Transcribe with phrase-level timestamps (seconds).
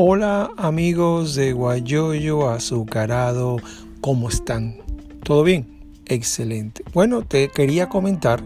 [0.00, 3.56] Hola amigos de Guayoyo Azucarado,
[4.00, 4.76] ¿cómo están?
[5.24, 5.66] ¿Todo bien?
[6.06, 6.84] Excelente.
[6.94, 8.40] Bueno, te quería comentar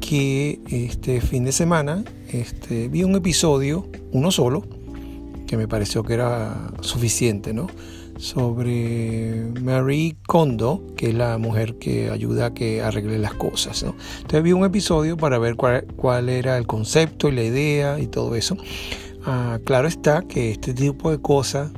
[0.00, 2.02] que este fin de semana
[2.32, 4.64] este, vi un episodio, uno solo,
[5.46, 7.66] que me pareció que era suficiente, ¿no?
[8.16, 13.94] Sobre Marie Kondo, que es la mujer que ayuda a que arregle las cosas, ¿no?
[14.16, 18.34] Entonces vi un episodio para ver cuál era el concepto y la idea y todo
[18.34, 18.56] eso.
[19.28, 21.72] Ah, claro está que este tipo de cosas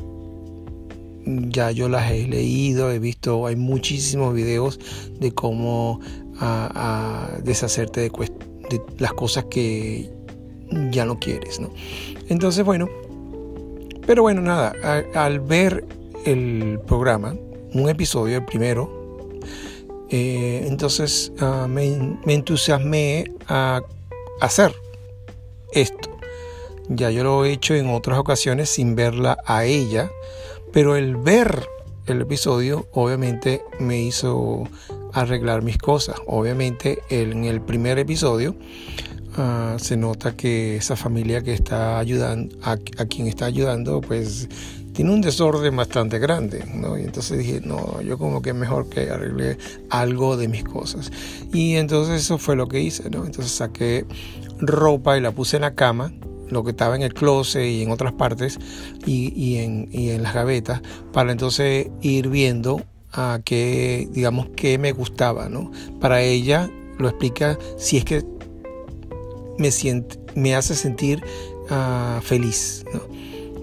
[1.25, 4.79] ya yo las he leído, he visto, hay muchísimos videos
[5.19, 5.98] de cómo
[6.41, 8.11] ah, ah, deshacerte de,
[8.98, 10.11] las cosas que
[10.91, 11.71] ya no quieres, ¿no?
[12.29, 12.87] Entonces, bueno,
[14.07, 14.74] pero bueno, nada,
[15.15, 15.87] al ver
[16.27, 17.35] el programa,
[17.73, 19.41] un episodio, el primero,
[20.10, 21.33] eh, entonces
[21.69, 23.80] me entusiasmé a
[24.43, 24.74] hacer
[25.73, 26.08] esto.
[26.89, 30.11] Ya yo lo he hecho en otras ocasiones sin verla a ella,
[30.73, 31.69] pero el ver
[32.07, 34.65] el episodio obviamente me hizo
[35.13, 36.16] arreglar mis cosas.
[36.27, 38.57] Obviamente en el primer episodio
[39.37, 44.49] uh, se nota que esa familia que está ayudando, a, a, quien está ayudando, pues
[44.95, 46.99] tiene un desorden bastante grande, ¿no?
[46.99, 49.59] Y entonces dije, no, yo como que mejor que arregle
[49.91, 51.13] algo de mis cosas.
[51.53, 53.27] Y entonces eso fue lo que hice, ¿no?
[53.27, 54.07] Entonces saqué
[54.59, 56.13] ropa y la puse en la cama
[56.51, 58.59] lo que estaba en el closet y en otras partes
[59.07, 60.82] y, en, en, las gavetas
[61.13, 62.82] para entonces ir viendo
[63.13, 65.71] a qué, digamos, qué me gustaba, ¿no?
[66.00, 68.25] Para ella lo explica si es que
[69.59, 71.22] me, siente, me hace sentir
[71.71, 73.00] uh, feliz, ¿no?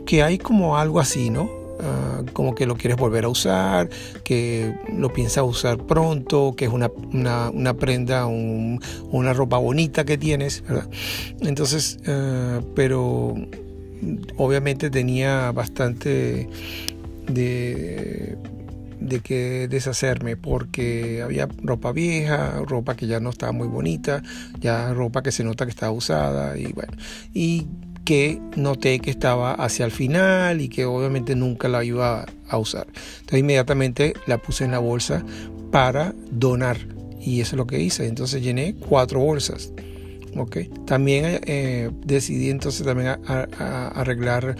[0.05, 1.64] Que hay como algo así, ¿no?
[1.81, 3.89] Ah, como que lo quieres volver a usar,
[4.23, 10.63] que lo piensas usar pronto, que es una, una, prenda, una ropa bonita que tienes,
[10.63, 10.89] ¿verdad?
[11.41, 13.35] Entonces, uh, pero
[14.37, 16.47] obviamente tenía bastante
[17.27, 18.37] de
[18.99, 24.23] de que deshacerme porque había ropa vieja, ropa que ya no estaba muy bonita,
[24.59, 26.93] ya ropa que se nota que estaba usada y bueno,
[27.33, 27.67] y
[28.05, 32.87] que noté que estaba hacia el final y que obviamente nunca la iba a usar.
[32.87, 35.25] Entonces inmediatamente la puse en la bolsa
[35.71, 36.77] para donar
[37.19, 38.07] y eso es lo que hice.
[38.07, 39.71] Entonces llené cuatro bolsas.
[40.37, 40.69] Okay.
[40.85, 44.57] También eh, decidí entonces también a, arreglar,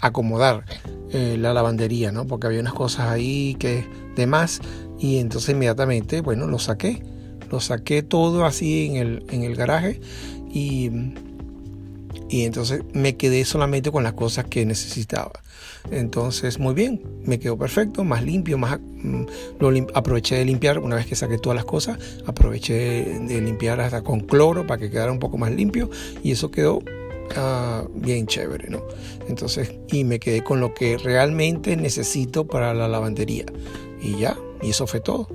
[0.00, 0.64] acomodar
[1.12, 2.26] eh, la lavandería, ¿no?
[2.26, 3.84] Porque había unas cosas ahí que
[4.14, 4.60] de más
[4.98, 7.02] y entonces inmediatamente, bueno, lo saqué.
[7.50, 10.00] Lo saqué todo así en el, en el garaje
[10.52, 10.90] y
[12.28, 15.32] y entonces me quedé solamente con las cosas que necesitaba.
[15.90, 19.22] Entonces, muy bien, me quedó perfecto, más limpio, más mm,
[19.60, 24.02] lo aproveché de limpiar una vez que saqué todas las cosas, aproveché de limpiar hasta
[24.02, 25.88] con cloro para que quedara un poco más limpio
[26.22, 26.80] y eso quedó
[27.36, 28.82] ah, bien chévere, ¿no?
[29.28, 33.46] Entonces, y me quedé con lo que realmente necesito para la lavandería
[34.00, 35.28] y ya, y eso fue todo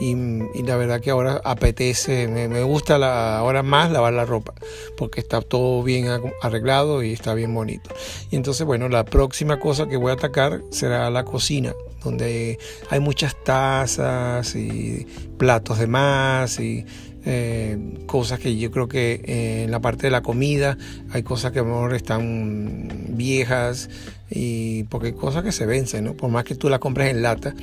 [0.00, 0.14] y,
[0.62, 2.96] la verdad que ahora apetece, me, gusta
[3.38, 4.54] ahora más lavar la ropa
[4.96, 6.08] porque está todo bien
[6.40, 7.90] arreglado y está bien bonito.
[8.30, 12.58] Y entonces, bueno, la próxima cosa que voy a atacar será la cocina, donde
[12.90, 15.06] hay muchas tazas y
[15.38, 16.84] platos de más y
[17.24, 20.76] eh, cosas que yo creo que eh, en la parte de la comida
[21.12, 23.88] hay cosas que a lo mejor están viejas
[24.28, 26.14] y porque hay cosas que se vencen, ¿no?
[26.14, 27.54] Por más que tú la compres en lata,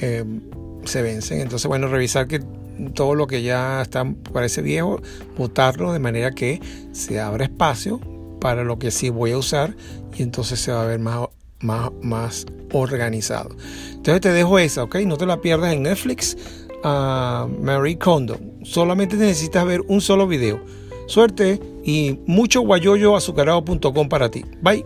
[0.00, 0.24] eh,
[0.88, 1.40] se vencen.
[1.40, 2.40] Entonces, bueno, revisar que
[2.94, 5.00] todo lo que ya está, parece viejo,
[5.36, 6.60] botarlo de manera que
[6.92, 8.00] se abra espacio
[8.40, 9.74] para lo que sí voy a usar
[10.16, 11.28] y entonces se va a ver más,
[11.60, 13.50] más, más organizado.
[13.92, 14.96] Entonces te dejo esa, ¿ok?
[15.06, 16.36] No te la pierdas en Netflix.
[16.84, 18.38] a Marie Kondo.
[18.62, 20.60] Solamente necesitas ver un solo video.
[21.06, 24.44] Suerte y mucho guayoyo azucarado.com para ti.
[24.62, 24.84] Bye.